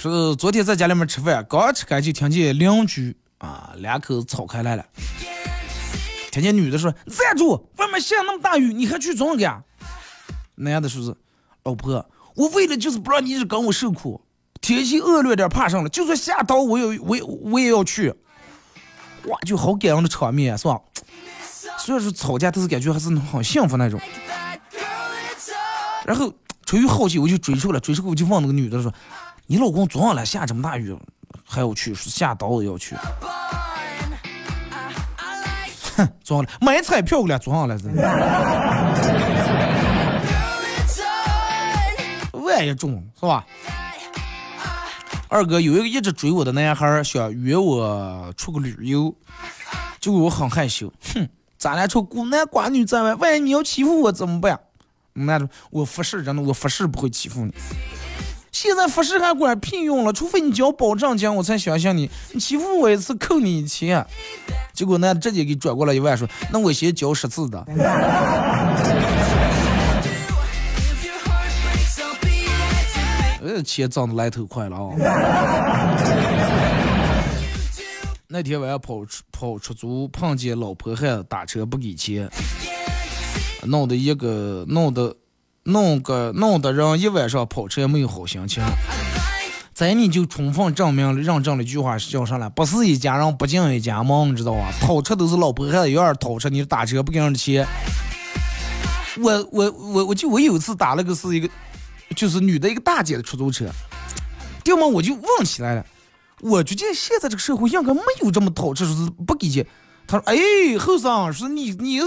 [0.01, 4.85] 是昨天在家里面吃饭，刚吃开就听见邻居啊两口子吵开来了，
[6.31, 7.67] 听见女的说：“站住！
[7.75, 9.61] 外面下那么大雨，你还去怎么干？”
[10.55, 11.13] 男的说是，
[11.63, 14.21] 老婆，我为了就是不让你一直跟我受苦，
[14.61, 18.13] 天气恶劣点怕上了，就算下刀我也我也我也要去，
[19.25, 20.79] 哇，就好感人的场面是吧？
[21.77, 23.99] 虽然说吵架，但是感觉还是很幸福那种。
[26.05, 26.33] 然后
[26.65, 28.93] 出于好奇，我就追出来，追出来我就问那个女的说
[29.47, 30.97] ：“你老公昨晚来下这么大雨，
[31.45, 31.95] 还要去？
[31.95, 32.95] 下刀也要去？”
[35.95, 37.89] 哼，昨晚买彩票了，昨晚来着。
[42.39, 43.45] 万一中是吧？
[45.29, 49.13] 二哥有一个一直追我的男孩，想约我出个旅游，
[50.01, 50.91] 结果我很害羞。
[51.13, 54.59] 哼，咱俩出孤男寡女在外，万一你要欺负我怎么办？
[55.13, 55.39] 那
[55.69, 57.53] 我服侍真的，我服侍不会欺负你。
[58.51, 62.09] 现在服侍还管屁用了，除非你交保证金，我才相信你。
[62.33, 64.03] 你欺负我一次，扣你一钱。
[64.73, 67.63] 结果那直接给转过来一万，说那我先交十次的。
[73.59, 74.95] 这钱挣的来头快了啊！
[78.29, 82.29] 那天晚上跑出跑出租，碰见老婆孩子打车不给钱，
[83.63, 85.13] 弄得一个弄得
[85.63, 88.63] 弄个弄得人一晚上跑车没有好心情。
[89.73, 92.49] 这你就充分证明了认证的一句话是叫啥了？
[92.49, 94.71] 不是一家人不进一家门，你知道吧？
[94.79, 97.67] 讨车都是老婆汉有点偷车，你打车不给人钱。
[99.21, 101.49] 我我我我就我有一次打了个是一个，
[102.15, 103.69] 就是女的一个大姐的出租车，
[104.63, 105.85] 掉么我就问起来了。
[106.41, 109.65] 我觉得现在这个社会应该没有这么讨吃，说是不给钱。
[110.07, 110.35] 他说：“哎，
[110.79, 112.05] 后生，说你你是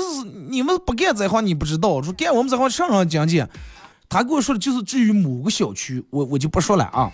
[0.48, 3.44] 你们不干这行你不知道，说干我们这行上上经济。”
[4.08, 7.10] 他跟我说的就是至于某个小区，我我就不说了啊。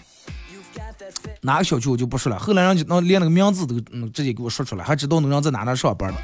[1.42, 2.38] 哪个小区我就不说了。
[2.38, 6.18] 后来人就能连那个名字都能直接给我说出来，还知道能让在哪哪上班的。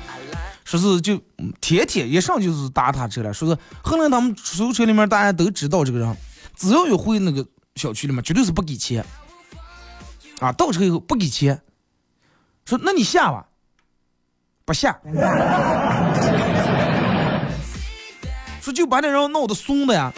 [0.65, 1.21] 说是就
[1.61, 3.33] 天天一上就是打他车了。
[3.33, 6.17] 说是后来他们出租车里面大家都知道这个人，
[6.57, 9.05] 只要有回那个小区里面，绝对是不给钱。
[10.41, 11.63] 啊，倒车以后不给钱，
[12.65, 13.47] 说那你下吧，
[14.65, 14.99] 不下，
[18.61, 20.13] 说就把那人闹得怂的呀。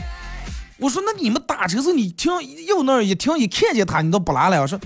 [0.79, 2.33] 我说那你们打车时你停
[2.67, 4.61] 右那儿一停一看见他你都不拉了。
[4.61, 4.79] 我说，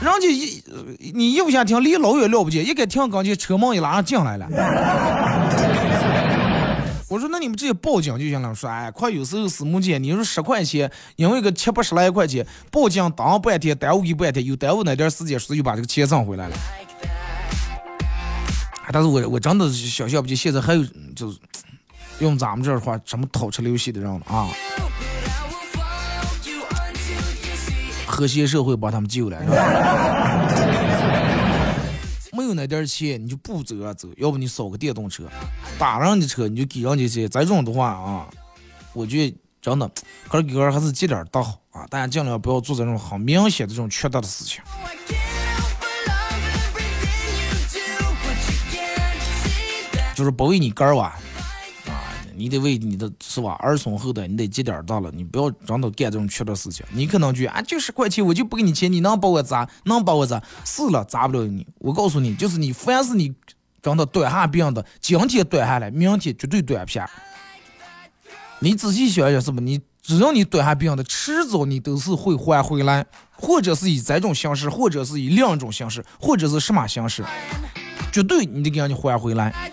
[0.00, 0.62] 人家一
[1.12, 4.48] 你右下停离老远了不起，一该停刚就车门一拉进来了。
[7.08, 8.54] 我说那你们直接报警就行了。
[8.54, 16.56] 说哎，快有时候私募姐，你说十块钱，因为个七八十来块钱，报警耽误半天，耽误一半天，又耽误那点时间，说就把这个钱挣回来了。
[18.92, 21.38] 但是我我真的想象不起现在还有就是
[22.20, 24.48] 用咱们这儿话，什么偷吃流血的人啊？
[28.06, 29.38] 和谐社会把他们救了。
[32.48, 35.24] 有那点钱，你就不走啊走，要不你扫个电动车，
[35.78, 37.28] 打上的车你就给人家钱。
[37.28, 38.26] 这种的话啊，
[38.94, 39.88] 我觉得真的，
[40.28, 44.62] 哥儿哥儿还是积点德好啊，大家尽量不要做这种很明显的这种缺德的事情。
[50.14, 51.14] 就是不为你哥儿哇。
[52.38, 56.86] 你得为你的是吧儿孙后代，你得积点大了，你不要真的干这种缺德事情。
[56.92, 59.68] 你可能觉得啊，就十块钱我就不给你钱，你能把我砸？
[59.84, 60.40] 能把我砸？
[60.64, 61.66] 是了，砸不了你。
[61.78, 63.34] 我告诉你，就是你凡是你
[63.82, 67.04] 真的短下病的，今天短下来，明天绝对短片。
[68.60, 69.60] 你仔细想想，是不？
[69.60, 77.24] 你只要你短下病的，迟早你都是会还回来，或者是以这种形式，或者是以另一种形式，或者是什么形式，
[78.12, 79.70] 绝对你得给人家还回来。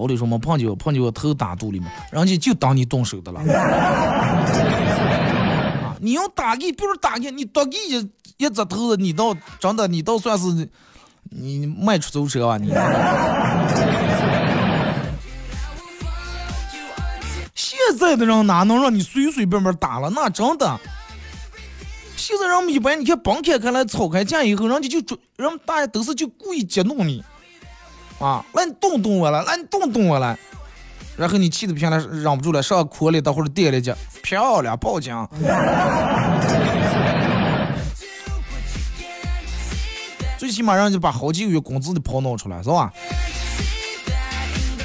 [0.00, 3.40] 老李说嘛，碰见我碰见我头打肚里嘛，人家就当你动手的了。
[3.52, 4.34] 啊，
[6.00, 10.66] 你要打给，比如打给你多给一一只头子，你倒真的，你倒算是
[11.28, 12.68] 你卖出租车啊你。
[17.54, 20.08] 现在的人哪能让你随随便便打了？
[20.08, 20.80] 那真的，
[22.16, 27.22] 现在人们一般你看帮开开来吵开架以后，人家就准，人们大家都是就故意激怒你。
[28.20, 30.38] 啊，那你动动我了，那你动动我了，
[31.16, 35.16] 然后你气得不行了，忍不住了，上哭里等会儿跌了去，漂亮，报警。
[40.36, 42.92] 最起码让你把好几个月工资的跑弄出来，是吧？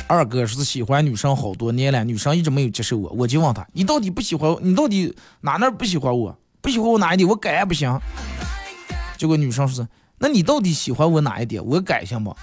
[0.08, 4.60] 二哥是喜欢女生好多年了，女生一直没有接受我，我就问他，你到底不喜欢我？
[4.62, 6.38] 你到底哪哪不喜欢我？
[6.62, 7.28] 不喜欢我哪一点？
[7.28, 8.00] 我改不行。
[9.18, 9.88] 结果女生说，
[10.20, 11.66] 那你到底喜欢我哪一点？
[11.66, 12.36] 我改行不？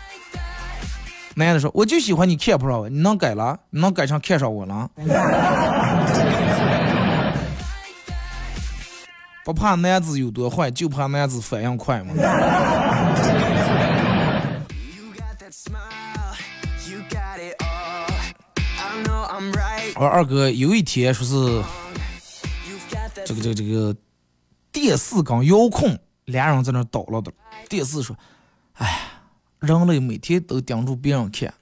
[1.35, 3.59] 男的说：“我就喜欢你看不上我，你能改了？
[3.71, 4.91] 你能改成看上我了？
[9.45, 12.13] 不怕男子有多坏，就怕男子反应快嘛。”
[19.97, 21.63] 我二哥有一天说是
[23.25, 23.97] 这个这个这个
[24.71, 27.33] 电视跟遥控俩人在那捣了的，
[27.69, 28.15] 电视说
[28.75, 29.01] ：“哎。”
[29.63, 31.55] 人类每天都盯住别人看，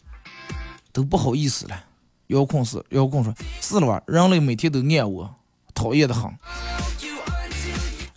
[0.90, 1.84] 都不好意思了。
[2.28, 4.02] 遥控是遥控说：“是了吧？
[4.06, 5.34] 人类每天都爱我，
[5.74, 6.32] 讨厌的很。”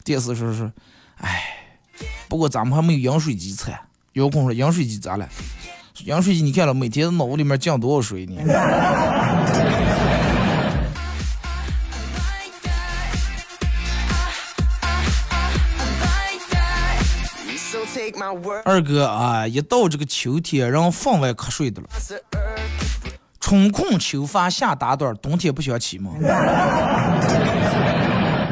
[0.06, 0.72] 电视说是
[1.20, 1.44] ：“哎，
[2.30, 3.78] 不过咱们还没有饮水机惨。”
[4.14, 5.28] 遥控说：“饮水机咋了？
[6.06, 8.42] 饮水机你看了，每天脑子里面降多少水呢？”
[18.66, 21.88] 二哥啊，一到这个秋天，人分外瞌睡的了。
[23.40, 26.12] 春困秋乏夏打盹，冬天不想起吗？
[26.20, 26.26] 是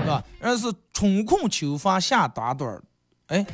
[0.08, 0.24] 吧？
[0.40, 2.80] 人是春困秋乏夏打盹，
[3.28, 3.46] 哎，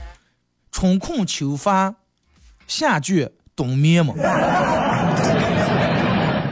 [0.72, 1.94] 春困秋乏
[2.68, 4.14] 夏倦冬眠嘛。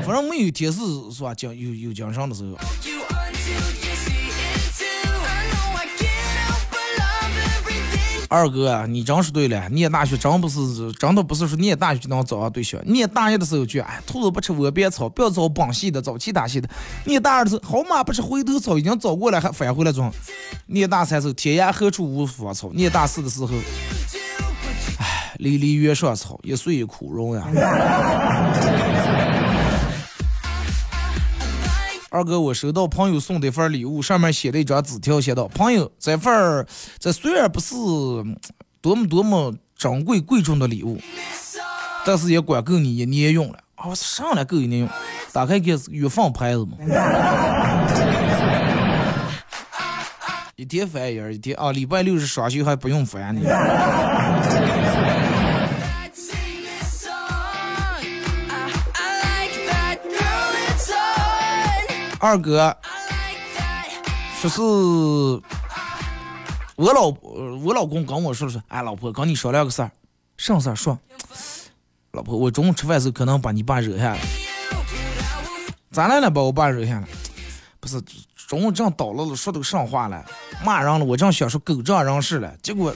[0.05, 0.79] 反正没有天是
[1.11, 1.33] 是吧？
[1.33, 2.55] 讲有有精神的时候。
[8.35, 12.79] 二哥，你真是对了，念大学真不是真的不是说念大学就能找到对象。
[12.85, 16.67] 念大一的时候就哎，兔子不吃窝边草，不要找本系的，找其他系的。
[17.05, 20.11] 念大二的时候，好马不吃回头草，已经找过来还返回来装。
[20.67, 22.69] 念大三时候，天涯何处无芳草。
[22.73, 23.49] 念大四的时候，
[24.99, 27.47] 哎，离离原上草，一岁一枯荣呀。
[32.15, 36.65] 二哥，我收到朋友送的一份礼物，上面写了一张纸条，写道：“朋友，这份儿
[36.97, 37.75] 这虽然不是
[38.79, 40.97] 多么多么珍贵贵重的礼物，
[42.05, 43.59] 但是也管够你一年用了。
[43.75, 44.89] 啊，上来够一年用。
[45.33, 46.77] 打开看是月份牌子嘛，
[50.55, 53.41] 一天翻一页，一天啊，礼拜六是双休，还不用翻呢。
[62.25, 62.75] 二哥，
[64.41, 64.59] 说是
[66.75, 67.13] 我老
[67.63, 69.91] 我老公跟我说说，哎，老婆跟你商量个事儿，
[70.35, 70.97] 什么事儿说？
[72.13, 74.19] 老婆，我中午吃饭时候可能把你爸惹下了，
[75.91, 76.31] 咋了呢？
[76.31, 77.07] 把我爸惹下了？
[77.79, 78.01] 不是，
[78.47, 80.25] 中午正捣了了，说的上话了，
[80.63, 81.05] 骂人了。
[81.05, 82.95] 我正想说狗仗人势了，结果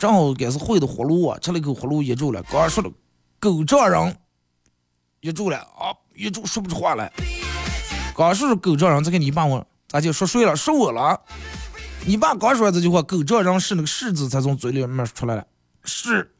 [0.00, 2.42] 正好该是会的活路啊，吃了一口活路噎住了。
[2.50, 2.90] 刚说的
[3.38, 4.16] 狗仗人，
[5.20, 5.94] 噎住了啊。
[6.20, 7.10] 一住说不出话来，
[8.14, 11.18] 刚说是狗仗人，再给你爸我咋就说睡了，说我了。
[12.04, 15.42] 你爸刚说完这句话，狗仗人是那个“是”字才从嘴里面出来了，
[15.82, 16.30] 是。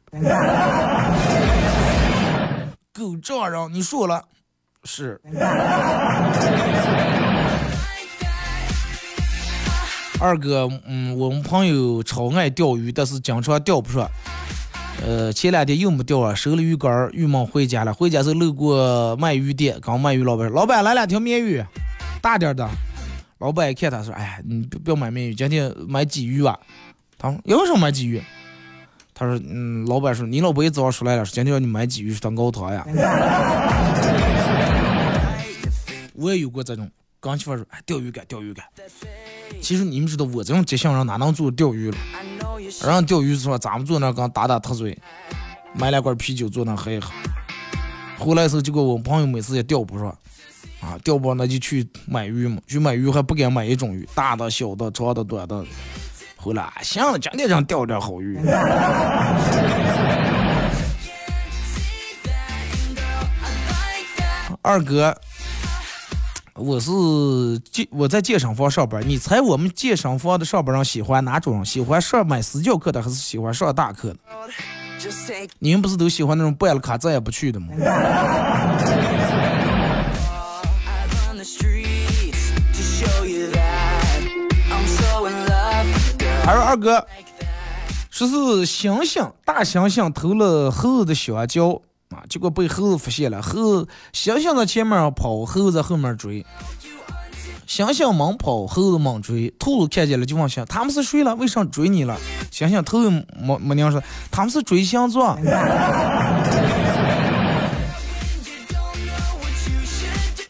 [2.93, 4.23] 狗仗人，你说了，
[4.83, 5.19] 是。
[10.19, 14.07] 二哥，嗯，我们朋友超爱钓鱼，但是经常钓不上。
[15.03, 17.91] 呃，前两天又没钓啊，收了鱼竿，郁闷回家了。
[17.93, 21.63] 回家时候路过卖鱼店，刚卖鱼老板说：“老板来两条鲶鱼，
[22.21, 22.69] 大点的。”
[23.39, 26.59] 老板一看他说：“哎呀，你不要买鲶鱼，今天买鲫鱼吧。”
[27.17, 28.21] 他说：“为什么买鲫鱼？”
[29.15, 32.85] 他说：“嗯，老板说你老婆一早上出来了，说今天让你买鲫鱼当熬汤呀。”
[36.13, 36.87] 我也有过这种，
[37.19, 38.63] 刚媳妇说：“哎，钓鱼竿，钓鱼竿。”
[39.59, 41.97] 其实你们知道，我这种急性人哪能做钓鱼了？
[42.83, 43.57] 然后钓鱼是吧？
[43.57, 44.97] 咱们坐那刚打打特嘴，
[45.73, 47.11] 买两罐啤酒坐那喝一喝。
[48.17, 50.07] 回来时候结果我朋友每次也钓不上，
[50.81, 52.61] 啊，钓不上那就去买鱼嘛。
[52.67, 55.65] 去买鱼还不敢买一种鱼，大的、小的、长的、短的。
[56.37, 58.39] 回来行了，今天想钓点好鱼。
[64.63, 65.15] 二哥。
[66.55, 66.91] 我是
[67.71, 71.63] 健我在健身房上班，你猜我们健身房的上班人喜欢哪种？
[71.63, 74.17] 喜欢上买私教课的，还是喜欢上大课的？
[75.59, 77.67] 你们不是都喜欢那种办了卡再也不去的吗？
[86.43, 87.07] 还有二哥，
[88.09, 88.35] 说是
[88.65, 91.81] 猩猩大猩猩偷了猴子的香蕉。
[92.11, 92.23] 啊！
[92.29, 96.45] 结果被猴子发现了，猴猩猩在前面跑，猴子在后面追。
[97.67, 99.49] 猩猩猛跑，猴子猛追。
[99.57, 101.33] 兔子看见了就问猩：他们是谁了？
[101.35, 102.17] 为啥追你了？
[102.51, 102.99] 猩猩头
[103.39, 105.37] 没没娘说：他们是追星座。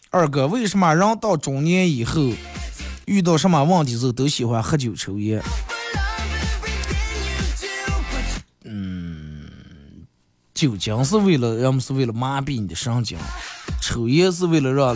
[0.09, 2.31] 二哥，为什么人到中年以后
[3.05, 5.41] 遇到什么问题时候都喜欢喝酒抽烟？
[10.61, 13.17] 酒精是为了，人们是为了麻痹你的神经；
[13.81, 14.95] 抽烟是为了让，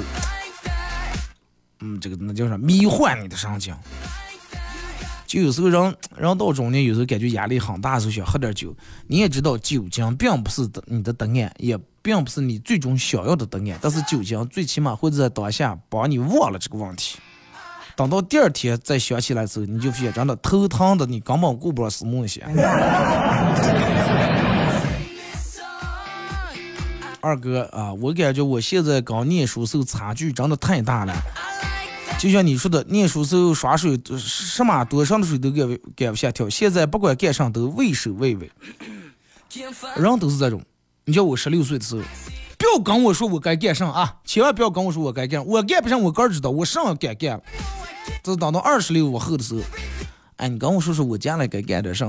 [1.79, 2.55] 嗯，这个那叫啥？
[2.55, 3.73] 迷幻你的神经。
[5.25, 8.75] 就有时候人，人到中年，有时候感觉压力很大，时候想喝点酒。
[9.07, 13.79] 你也知道，酒精并不是你的答案，也并不是你最终想要的答案。
[13.81, 17.17] 但是酒精最起码会在当下帮你忘了这个问题。
[17.95, 22.47] 等到第二天再想起来的时候，你就发现真的头疼的，你根本顾不上思梦想。
[27.25, 31.13] 二哥啊，我感觉我现在跟念书时候差距真的太大了。
[32.19, 36.47] 就像你说的，念书时候耍水，什么多上的水都敢敢不下跳。
[36.47, 38.51] 现在不管干啥都畏首畏尾，
[39.95, 40.61] 人都是这种。
[41.05, 42.03] 你叫我十六岁的时候，
[42.59, 44.17] 不要跟我说我该干啥啊！
[44.23, 47.43] 千万不要跟我说我该干，我干不上，我个知道，我上该干了。
[48.21, 49.61] 这是等到二十六往后的时候，
[50.37, 52.05] 哎，你跟我说说我将来该干点啥。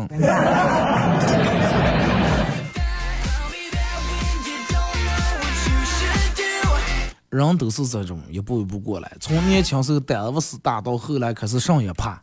[7.36, 12.22] 人都是这种一步一步过来，从年轻时候胆子是大，到后来开始上也怕。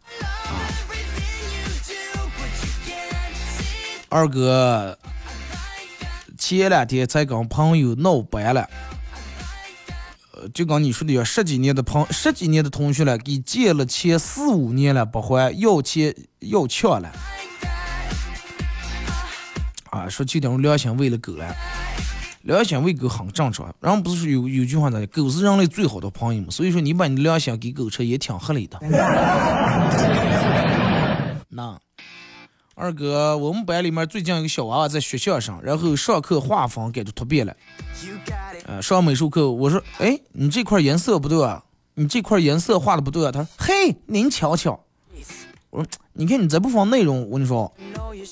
[4.10, 4.98] 二哥，
[6.38, 8.68] 前两天才跟朋友闹掰了。
[10.54, 17.10] 就跟你说的，十几年的朋十几年的同学了，给借了钱四五年了不还，要钱要抢了。
[19.90, 21.56] 啊，说就等于良心喂了狗了，
[22.44, 23.74] 良心喂狗很正常。
[23.80, 26.48] 人不是有有句话的，狗是人类最好的朋友嘛。
[26.50, 28.78] 所以说你把你的良心给狗吃也挺合理的。
[31.50, 31.80] 那
[32.76, 37.56] 二哥，我们班里面最近有个小娃娃在学校上，然后上课画风感觉突变了。
[38.66, 41.64] 呃，上美术课，我说，哎，你这块颜色不对啊，
[41.94, 43.32] 你这块颜色画的不对啊。
[43.32, 44.78] 他说，嘿，您瞧瞧。
[45.70, 47.72] 我说，你看你这部分内容，我跟你说，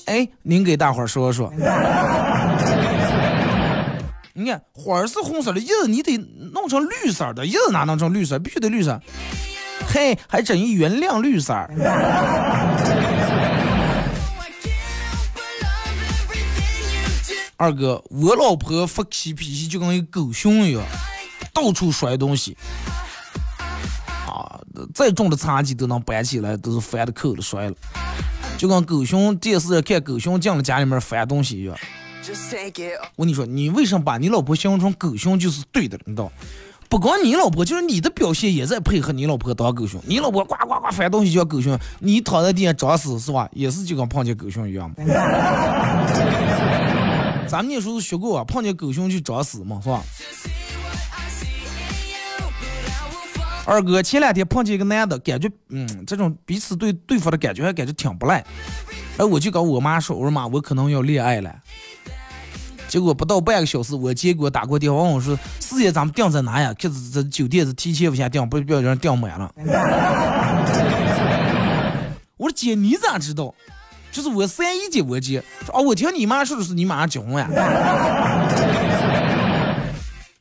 [0.04, 1.50] 哎，您给大伙儿说说。
[4.34, 6.16] 你看花儿是红色的，叶子你得
[6.52, 8.38] 弄成绿色的，叶子哪弄成绿色？
[8.38, 9.00] 必须得绿色。
[9.86, 11.52] 嘿，还整一原谅绿色。
[17.58, 20.82] 二哥，我老婆发起脾气就跟一狗熊一样，
[21.52, 22.56] 到处摔东西，
[24.26, 24.58] 啊，
[24.94, 27.76] 再重的茶几都能搬起来，都是翻的扣了摔了，
[28.56, 31.76] 就跟狗熊电视看狗熊进了家里面翻东西一样。
[33.16, 36.30] 我跟你说，你为什么把你老婆形容成狗熊就是对的，你知道？
[36.88, 40.00] 不光你老婆，就是你的表现也在配合你老婆当狗熊。
[40.06, 43.48] 你老婆呱呱呱翻东西叫狗熊，你躺在地上找死是吧？
[43.52, 44.92] 也是就跟碰见狗熊一样。
[47.48, 50.02] 咱们那时候学过啊，碰见狗熊就找死嘛，是吧？
[53.64, 58.44] 二哥前两天碰见一个男的，感觉嗯，这种彼此对对方的感觉还感觉挺不赖。
[59.18, 61.54] 哎，我就跟我妈说，我说妈，我可能要恋爱了。
[62.92, 66.74] 结果不到半个小时，我姐给我打过电话，问我说四爷咱们定在哪呀？
[66.78, 69.50] 可是这酒店是提前不先订，不不要人订满了。
[72.36, 73.54] 我说姐，你咋知道？
[74.10, 77.48] 就是我三姨姐，我姐说哦，我听你妈说的是你马上结婚呀，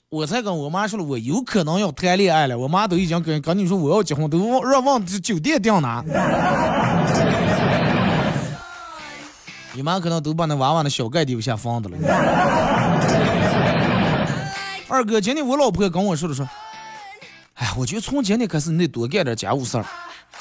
[0.10, 2.58] 我才跟我妈说了，我有可能要谈恋爱了。
[2.58, 6.04] 我妈都已经跟跟你说我要结婚，都让忘酒店订哪。
[9.74, 11.98] 你妈可能都把那娃娃的小盖丢下放的了。
[14.90, 16.48] 二哥，今天我老婆跟我说的说，
[17.54, 19.86] 哎，我觉得从今天开始你得多干点家务事儿，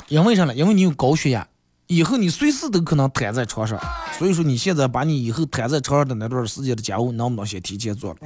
[0.08, 0.54] 因为啥呢？
[0.54, 1.46] 因为你有高血压。
[1.86, 3.76] 以后你随时都可能瘫在床上，
[4.16, 8.18] 所以说你现在把你以后瘫在床上的那段时间的家务，能不能先提前做了？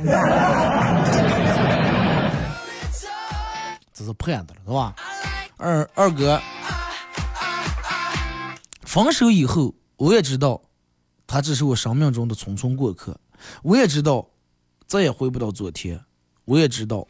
[3.94, 4.94] 这是盼的了，是吧？
[5.56, 6.38] 二二哥，
[8.82, 10.60] 分手以后，我也知道，
[11.26, 13.18] 他只是我生命中的匆匆过客，
[13.62, 14.28] 我也知道，
[14.86, 16.00] 再也回不到昨天，
[16.44, 17.06] 我也知道，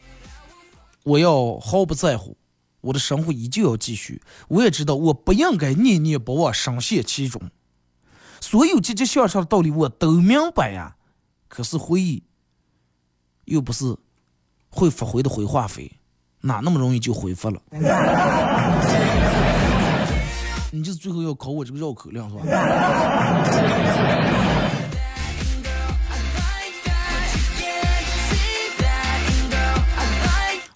[1.03, 2.37] 我要毫不在乎。
[2.81, 7.41] 我的生活依旧要继续，我也知道我不应该念念不忘，深陷其中。
[8.39, 10.95] 所有积极向上的道理我都明白呀，
[11.47, 12.21] 可是回忆
[13.45, 13.97] 又不是
[14.69, 15.91] 会发回的回话费，
[16.41, 17.59] 哪那么容易就恢复了？
[20.75, 22.41] 你就是最后要考我这个绕口令是吧？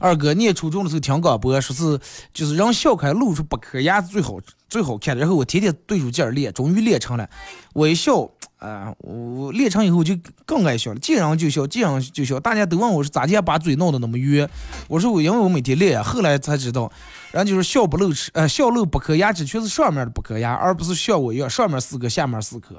[0.02, 2.00] 二哥念初中的时候听广播，说是
[2.34, 4.38] 就是让笑开露出八颗牙最好
[4.70, 5.20] 最好看的。
[5.20, 7.30] 然后我天天对着镜儿练，终于练成了。
[7.74, 8.30] 我一笑，
[8.60, 10.14] 啊，我练成以后就
[10.46, 12.40] 更爱笑了，见人就笑，见人就笑。
[12.40, 14.50] 大家都问我是咋地把嘴弄得那么圆？
[14.88, 16.92] 我说我因为我每天练，后来才知道，
[17.32, 22.76] 人就是笑不露齿， 呃，笑露不颗牙齿，全是上面的不颗牙，而不是像我一样上面四颗，下面四颗。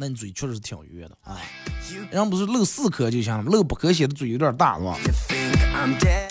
[0.00, 1.36] 那你嘴确实是挺圆的啊。
[2.12, 4.96] 人不是露四颗就行了，露不颗显得嘴有点大，是吧？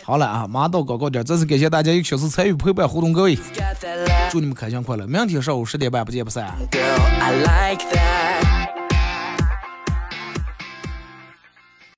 [0.04, 3.38] 好了啊，马上到广告点，再次感谢大家一小时参与陪伴互动，各位，
[4.32, 5.06] 祝你们开心快乐！
[5.06, 6.56] 明天上午十点半不见不散。